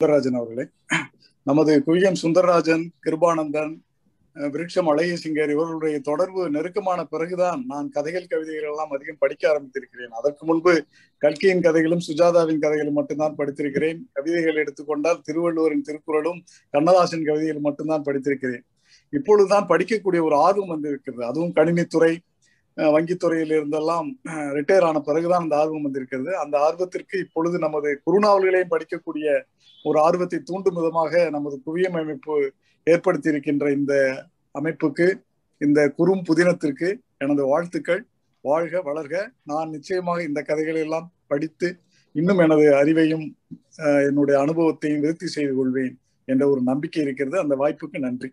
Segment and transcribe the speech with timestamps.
[0.00, 0.64] சுந்தரராஜன் அவர்களே.
[1.42, 3.72] நமது குவியம் சுந்தரராஜன் கிருபானந்தன்
[4.34, 10.12] விருட்சம் அழகிசிங்கர் இவர்களுடைய தொடர்பு நெருக்கமான பிறகுதான் நான் கதைகள் கவிதைகள் எல்லாம் அதிகம் படிக்க ஆரம்பித்திருக்கிறேன்.
[10.18, 10.84] அதற்கு முன்பு
[11.18, 13.98] கல்கியின் கதைகளும் சுஜாதாவின் கதைகளும் மட்டும்தான் படித்திருக்கிறேன்.
[14.12, 18.64] கவிதைகள் எடுத்துக்கொண்டால் திருவள்ளுவரின் திருக்குறளும் கண்ணதாசன் கவிதைகள் மட்டும்தான் படித்திருக்கிறேன்.
[19.10, 21.24] இப்பொழுதுதான் படிக்கக்கூடிய ஒரு ஆர்வம் வந்திருக்கிறது.
[21.24, 22.12] அதுவும் கணினித்துறை
[22.94, 24.08] வங்கித்துறையில் இருந்தெல்லாம்
[24.56, 26.30] ரிட்டையர் ஆன பிறகுதான் அந்த ஆர்வம் வந்திருக்கிறது.
[26.36, 29.28] அந்த ஆர்வத்திற்கு இப்பொழுது நமது குறுநாவல்களையும் படிக்கக்கூடிய
[29.84, 32.52] ஒரு ஆர்வத்தை தூண்டும் விதமாக நமது குவியம் அமைப்பு
[32.86, 33.94] ஏற்படுத்தி இருக்கின்ற இந்த
[34.58, 35.06] அமைப்புக்கு
[35.60, 36.88] இந்த குறும் புதினத்திற்கு
[37.18, 38.02] எனது வாழ்த்துக்கள்.
[38.40, 39.16] வாழ்க வளர்க.
[39.44, 41.68] நான் நிச்சயமாக இந்த கதைகளை எல்லாம் படித்து
[42.12, 43.24] இன்னும் எனது அறிவையும்
[44.08, 47.36] என்னுடைய அனுபவத்தையும் விருத்தி செய்து கொள்வேன் என்ற ஒரு நம்பிக்கை இருக்கிறது.
[47.38, 48.30] அந்த வாய்ப்புக்கு நன்றி.